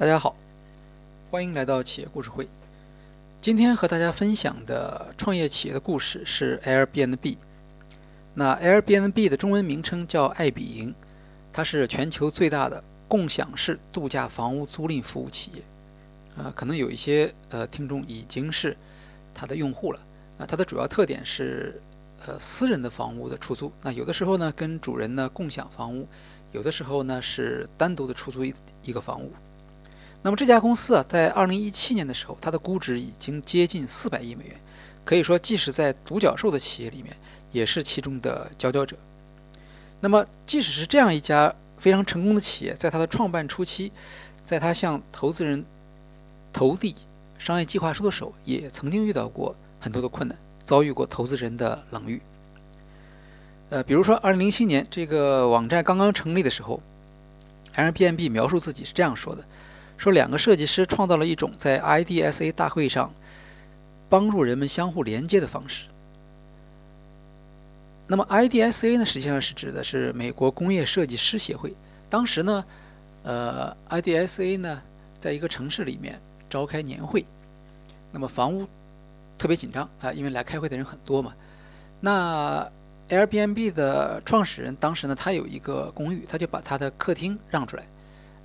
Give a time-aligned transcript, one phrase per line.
[0.00, 0.34] 大家好，
[1.30, 2.48] 欢迎来到企业故事会。
[3.38, 7.36] 今天和大家分享的创业企业的故事是 Airbnb。
[8.32, 10.94] 那 Airbnb 的中文名称叫爱彼迎，
[11.52, 15.62] 它是全球最大的共享式度假房屋租赁服务企业。
[16.38, 18.74] 呃，可能有一些呃听众已经是
[19.34, 20.00] 它的用户了。
[20.38, 21.78] 啊，它的主要特点是
[22.24, 23.70] 呃私人的房屋的出租。
[23.82, 26.08] 那有的时候呢跟主人呢共享房屋，
[26.52, 29.30] 有的时候呢是单独的出租一一个房屋。
[30.22, 34.56] 那么这家公司啊，在二零一七年的时候，它的估值已经接近四百亿美元，
[35.04, 37.16] 可以说，即使在独角兽的企业里面，
[37.52, 38.96] 也是其中的佼佼者。
[40.00, 43.90] 那么，即使是这样一家非常成功的企业，在它的创办初期，
[44.44, 45.64] 在它向投资人
[46.52, 46.94] 投递
[47.38, 52.20] 商业计划书的时候，也曾经遇到过很多的困难，遭遇过投资人的冷遇。
[53.70, 56.82] 呃，比如说，二零零七年这个网站刚刚成立的时候
[57.74, 59.42] ，Airbnb 描述自己是这样说的。
[60.00, 63.12] 说两个设计师创造了一种在 IDSA 大会上
[64.08, 65.84] 帮助人们相互连接的方式。
[68.06, 71.74] 那么 IDSA 呢，实际上是指的是美国工业设计师协会。
[72.08, 72.64] 当时呢，
[73.24, 74.80] 呃，IDSA 呢，
[75.20, 77.22] 在一个城市里面召开年会，
[78.10, 78.66] 那么房屋
[79.36, 81.34] 特别紧张啊，因为来开会的人很多嘛。
[82.00, 82.66] 那
[83.10, 87.82] Airbnb 的创始人当时呢，他有一个公寓，他就把他的客厅让出来，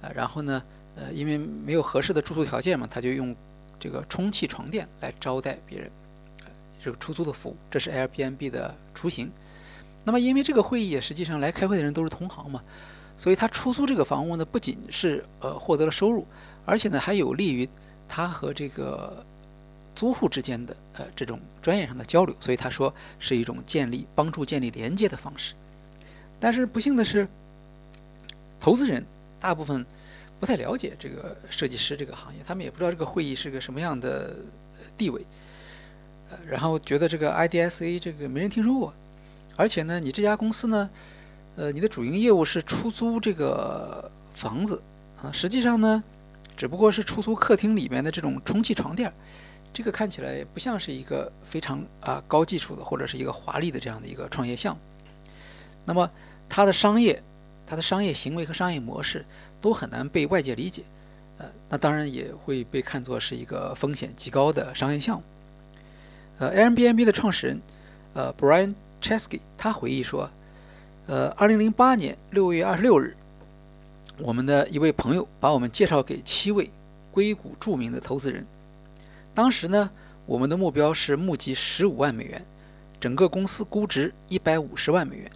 [0.01, 0.61] 啊，然后呢。
[0.97, 3.35] 呃，因为没有合适的住宿条件嘛，他就用
[3.77, 5.91] 这个充气床垫来招待别人，
[6.81, 9.29] 这个出租的服务，这是 Airbnb 的雏形。
[10.05, 12.63] 那么，因为这个会议实际上来开会的人都是同行嘛，
[13.17, 16.25] 所以他出租这个房屋呢，不仅是呃获得了收入，
[16.65, 17.67] 而且呢还有利于
[18.07, 19.21] 他和这个
[19.95, 22.33] 租户之间的呃这种专业上的交流。
[22.39, 25.53] 所以他说是一种建立帮助建立连接的方式。
[26.39, 27.27] 但是不幸的是，
[28.61, 29.05] 投资人
[29.41, 29.85] 大部分。
[30.39, 34.35] 不太了解这个设计师这个行业，他们也不知道这个会议是个什么样的
[34.97, 35.25] 地位，
[36.29, 38.93] 呃，然后觉得这个 IDSA 这个没人听说过，
[39.55, 40.89] 而且呢，你这家公司呢，
[41.55, 44.81] 呃，你的主营业务是出租这个房子
[45.23, 46.03] 啊，实际上呢，
[46.57, 49.11] 只不过是出租客厅里面的这种充气床垫，
[49.73, 54.81] 这个看起来不像是一个非常啊高技术的或者是一个华丽的这样的一个创业项目，
[55.85, 56.11] 那么
[56.49, 57.23] 它的商业。
[57.67, 59.25] 它的商业行为和商业模式
[59.59, 60.83] 都很难被外界理解，
[61.39, 65.23] 呃，那当然也会被看作是一个风险极高的商业项目。
[66.37, 67.61] 呃，Airbnb 的创始人，
[68.13, 70.29] 呃，Brian Chesky，他回忆说，
[71.07, 73.17] 呃，二零零八年六月二十六日，
[74.19, 76.69] 我们的一位朋友把我们介绍给七位
[77.11, 78.45] 硅谷著名的投资人。
[79.33, 79.89] 当时呢，
[80.27, 82.45] 我们的目标是募集十五万美元，
[82.99, 85.31] 整个公司估值一百五十万美元，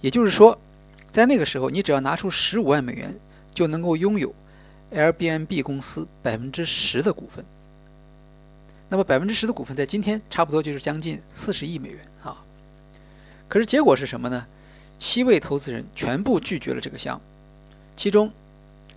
[0.00, 0.58] 也就是说。
[1.10, 3.14] 在那个时候，你只要拿出十五万美元，
[3.52, 4.34] 就能够拥有
[4.92, 7.44] Airbnb 公司百分之十的股份。
[8.88, 12.36] 那么百分之十的股份在今天差不多就是将近四十亿美元啊。
[13.48, 14.46] 可是结果是什么呢？
[14.98, 17.22] 七位投资人全部拒绝了这个项目，
[17.96, 18.30] 其中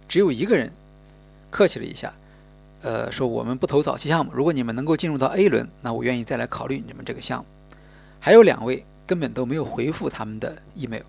[0.07, 0.71] 只有一个人
[1.49, 2.13] 客气了一下，
[2.81, 7.45] 呃，说我们不投早期项目，如果你们能够进入到 A 轮，那我愿意再来考虑你们这个项目。
[8.19, 11.03] 还有两位根本都没有回复他们的 email。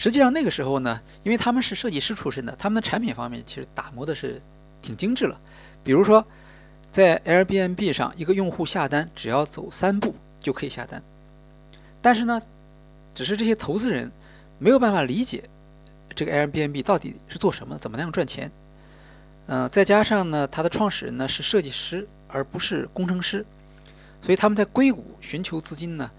[0.00, 4.40] 实际上那个时候呢，因为他们是设计师出身的，他们的产品方面其实打磨的是
[4.80, 5.38] 挺精致了。
[5.84, 6.26] 比如说，
[6.90, 11.02] 在 Airbnb 上，一个用户下单只要走三步就可以下单。
[12.00, 12.40] 但是呢，
[13.14, 14.10] 只是这些投资人
[14.58, 15.44] 没有办法理解
[16.16, 18.50] 这个 Airbnb 到底是做什么，怎么样赚钱。
[19.48, 23.44] 嗯，再加上呢，它的创始人呢是设计师而不是工程师，
[24.22, 26.10] 所以他们在硅谷寻求资金呢。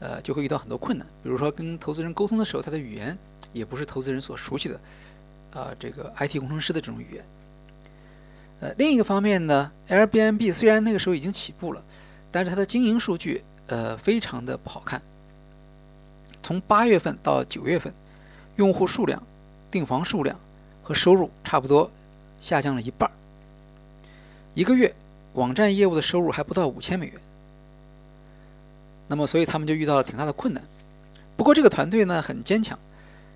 [0.00, 3.16] 呃，就会遇到很多困难，比如说跟投资人沟通的时候，他的语言
[3.52, 4.80] 也不是投资人所熟悉的，
[5.52, 7.24] 啊，这个 IT 工程师的这种语言。
[8.60, 11.82] 呃，另一个方面呢，Airbnb 虽然那个时候已经起步了，
[12.30, 15.00] 但是它的经营数据呃非常的不好看。
[16.42, 17.92] 从八月份到九月份，
[18.56, 19.22] 用户数量、
[19.70, 20.38] 订房数量
[20.82, 21.90] 和收入差不多
[22.40, 23.12] 下降了一半儿。
[24.54, 24.94] 一个月，
[25.34, 27.14] 网站业务的收入还不到五千美元。
[29.10, 30.62] 那么，所以他们就遇到了挺大的困难。
[31.36, 32.78] 不过，这个团队呢很坚强，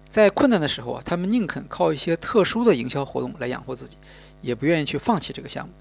[0.08, 3.96] 在困难的时候啊，他们宁肯靠一些特殊的营销活动来养活自己，
[4.40, 5.74] 也不愿意去放弃这个项目。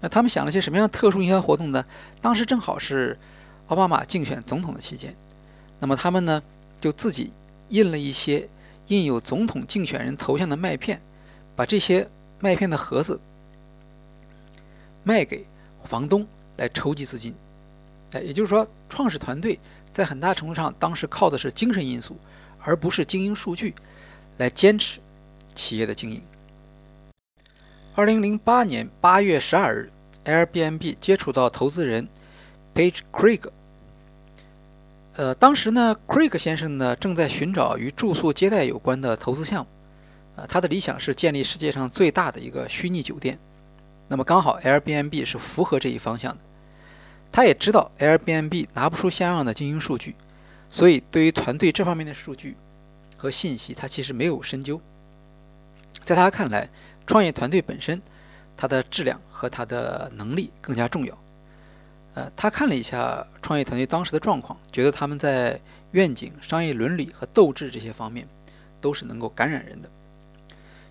[0.00, 1.84] 那他们想了些什么样特殊营销活动呢？
[2.20, 3.16] 当时正好是
[3.68, 5.14] 奥巴马竞选总统的期间，
[5.78, 6.42] 那么他们呢
[6.80, 7.30] 就自己
[7.68, 8.48] 印了一些
[8.88, 11.00] 印有总统竞选人头像的麦片，
[11.54, 12.08] 把这些
[12.40, 13.20] 麦片的盒子
[15.04, 15.46] 卖给
[15.84, 16.26] 房东
[16.56, 17.32] 来筹集资金。
[18.12, 19.58] 哎，也就是说，创始团队
[19.92, 22.16] 在很大程度上当时靠的是精神因素，
[22.60, 23.74] 而不是经营数据
[24.38, 24.98] 来坚持
[25.54, 26.22] 企业的经营。
[27.94, 29.90] 二零零八年八月十二日
[30.24, 32.08] ，Airbnb 接触到投资人
[32.74, 33.50] Page Craig。
[35.16, 39.70] 呃，当时呢，Craig 先生呢正在寻找与住宿接待有关的投资项目。
[40.36, 43.36] 呃，他的理想是建立世界上最大的一个虚拟酒店。
[44.06, 46.38] 那么刚好 Airbnb 是符合这一方向的。
[47.30, 50.14] 他也知道 Airbnb 拿不出像样的经营数据，
[50.68, 52.56] 所以对于团队这方面的数据
[53.16, 54.80] 和信息，他其实没有深究。
[56.04, 56.68] 在他看来，
[57.06, 58.00] 创业团队本身，
[58.56, 61.16] 它的质量和它的能力更加重要。
[62.14, 65.60] 呃，他看了一下创业团队当时的状况，觉得他们在
[65.92, 68.26] 愿景、商业伦理和斗志这些方面
[68.80, 69.88] 都是能够感染人的。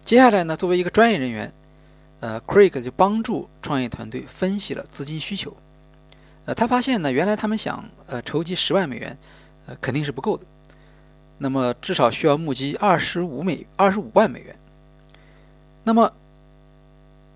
[0.06, 1.51] 接下来呢，作为一个专业人员，
[2.22, 5.56] 呃，Craig 就帮助创业团队分析了资金需求。
[6.47, 9.17] 呃，他发现呢，原来他们想呃筹集十万美元，
[9.65, 10.45] 呃肯定是不够的。
[11.39, 14.55] 那么至少需要募集二十五美二十五万美元。
[15.83, 16.11] 那么，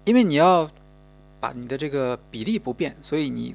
[0.05, 0.71] 因为你要
[1.41, 3.53] 把你的这个比例不变，所以你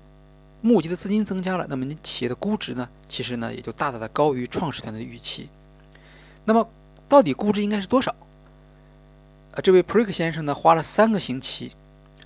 [0.60, 5.48] 募集的资金增加了，那么你企业的估值呢，其实呢也就大大的高于创始团队的预期。
[6.44, 6.68] 那么，
[7.08, 8.14] 到底估值应该是多少？
[9.52, 11.72] 呃，这位 Prick 先生呢，花了三个星期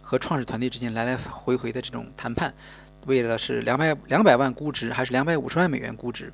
[0.02, 2.52] 和创始团队之间来来回回的这种谈判，
[3.06, 6.32] 为了是两百两百万估值还是两百五十万美元估值，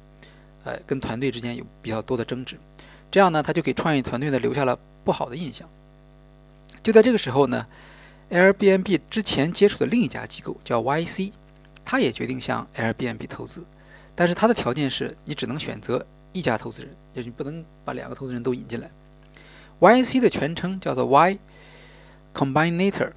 [0.65, 2.57] 呃，跟团队之间有比较多的争执。
[3.11, 5.69] 这样呢，他就给创业团队呢留下了不好的印象。
[6.83, 7.67] 就在这个时候呢
[8.31, 11.33] ，Airbnb 之前接触的另一家机构叫 YC，
[11.85, 13.65] 他也决定向 Airbnb 投资，
[14.15, 18.91] 但是他的条件是你只能选择一家投资人，就是你不能把两个投资人都引进来。
[19.81, 21.39] YC 的全称叫做 Y
[22.35, 23.13] Combinator，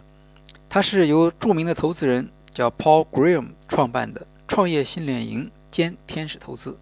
[0.69, 6.77] 它是由著名的投资人叫 Paul Graham 创办的创业训练营兼天使投资。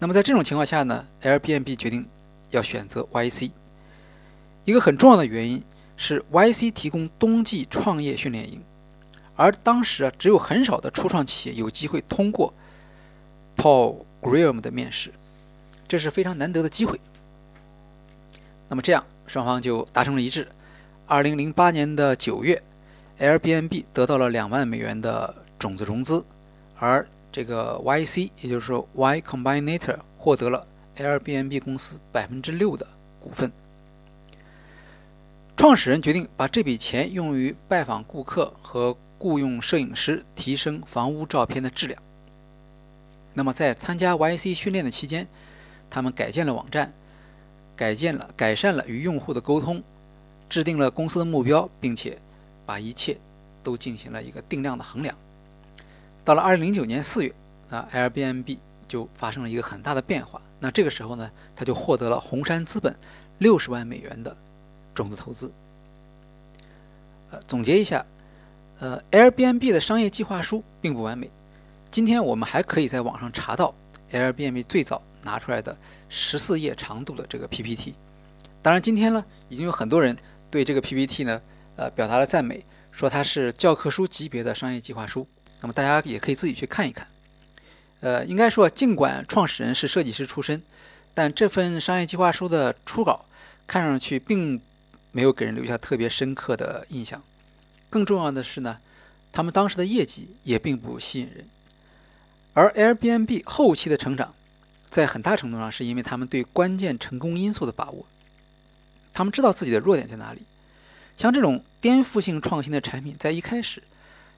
[0.00, 2.04] 那么在这种情况下呢，Airbnb 决定
[2.50, 3.52] 要选择 YC。
[4.64, 5.62] 一个很重要的原因
[5.96, 8.60] 是，YC 提供冬季创业训练营，
[9.36, 12.52] 而当时啊，只有很少的初创企业有机会通过
[13.56, 15.12] Paul Graham 的面试，
[15.86, 17.00] 这是非常难得的机会。
[18.68, 20.48] 那么这样，双方就达成了一致。
[21.06, 22.60] 二零零八年的九月
[23.18, 26.24] ，Airbnb 得到了两万美元的种子融资，
[26.78, 30.66] 而这个 YC，也就是说 Y Combinator，获得了
[30.96, 32.86] Airbnb 公司百分之六的
[33.20, 33.50] 股份。
[35.56, 42.02] 创始人决定把这笔钱用于拜访顾客和雇佣摄影师，提升房屋照片的质量。
[43.32, 45.26] 那么，在参加 YC 训练的期间，
[45.88, 46.92] 他们改建了网站，
[47.74, 49.82] 改建了改善了与用户的沟通，
[50.48, 52.18] 制定了公司的目标，并且
[52.66, 53.16] 把一切
[53.62, 55.16] 都进行了一个定量的衡量。
[56.24, 57.34] 到了2009年4月，
[57.70, 60.42] 啊，Airbnb 就发生了一个很大的变化。
[60.58, 62.94] 那这个时候呢，他就获得了红杉资本
[63.40, 64.36] 60万美元的。
[64.94, 65.52] 种子投资。
[67.30, 68.04] 呃，总结一下，
[68.78, 71.30] 呃，Airbnb 的商业计划书并不完美。
[71.90, 73.74] 今天我们还可以在网上查到
[74.10, 75.76] Airbnb 最早拿出来的
[76.08, 77.94] 十四页长度的这个 PPT。
[78.62, 80.16] 当然，今天呢，已经有很多人
[80.50, 81.40] 对这个 PPT 呢，
[81.76, 85.26] 呃，表达了赞美，说它是教科书级别的商业计划书。
[85.60, 87.06] 那么大家也可以自己去看一看。
[88.00, 90.62] 呃，应该说，尽管创始人是设计师出身，
[91.14, 93.26] 但这份商业计划书的初稿
[93.66, 94.60] 看上去并。
[95.12, 97.22] 没有给人留下特别深刻的印象。
[97.88, 98.76] 更重要的是呢，
[99.32, 101.46] 他们当时的业绩也并不吸引人。
[102.52, 104.34] 而 Airbnb 后期的成长，
[104.90, 108.04] 在很大程度上是因为他们对关键成功因素的把握。
[109.14, 110.42] 他们知道自己的弱点在哪里。
[111.16, 113.82] 像这种颠覆性创新的产品，在一开始，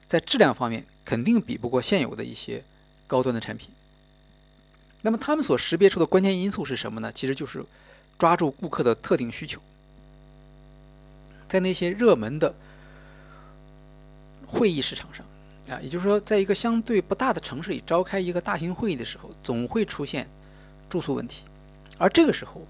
[0.07, 2.63] 在质量方面肯定比不过现有的一些
[3.05, 3.69] 高端的产品。
[5.01, 7.11] 那么他们所识别出的关键因素是什么呢？
[7.11, 7.63] 其实就是
[8.17, 9.61] 抓住顾客的特定需求。
[11.47, 12.53] 在那些热门的
[14.45, 15.25] 会议市场上，
[15.69, 20.29] 啊，也就是说，在一个相对不大的城市里召开一个大型会议的时候，总会出现
[20.89, 21.43] 住宿问题。
[21.97, 22.61] 而这个时候，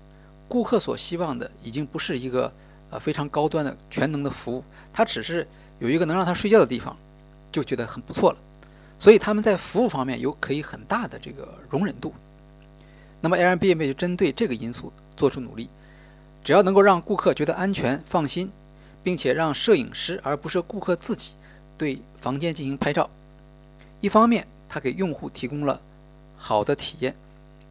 [0.48, 2.54] 顾客所希望的已经不是一个
[2.90, 5.48] 呃非常高端的全能的服务，他只是
[5.80, 6.96] 有一个能让他睡觉的地方，
[7.52, 8.38] 就觉得很不错了。
[9.00, 12.14] 所以他们在服务方面有可以很大的这个容忍度。
[13.22, 15.70] 那么 Airbnb 就针对这个因素做出努力，
[16.44, 18.52] 只要能够让顾客觉得安全放心。
[19.02, 21.32] 并且让摄影师而不是顾客自己
[21.78, 23.10] 对房间进行拍照。
[24.02, 25.80] 一方面，他给用户提供了
[26.38, 27.16] 好的体验，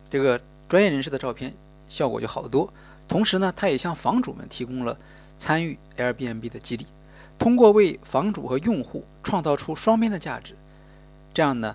[0.08, 1.52] 这个专业人士的照片
[1.86, 2.72] 效果就好得多。
[3.08, 4.96] 同时呢，他也向房主们提供了
[5.38, 6.86] 参与 Airbnb 的激励，
[7.38, 10.54] 通过为房主和用户创造出双边的价值，
[11.32, 11.74] 这样呢，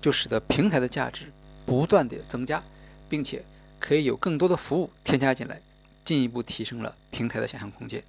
[0.00, 1.32] 就使得平台的价值
[1.64, 2.62] 不断的增加，
[3.08, 3.44] 并且
[3.80, 5.60] 可以有更多的服务添加进来，
[6.04, 8.02] 进一步提升了平台的想象空间。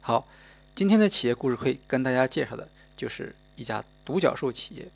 [0.00, 0.26] 好，
[0.74, 4.88] 今天的企业故事会跟大家介绍的就是一家独角兽企业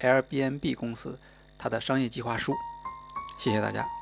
[0.00, 1.18] Airbnb 公司
[1.58, 2.54] 它的商业计划书。
[3.38, 3.99] 谢谢大家。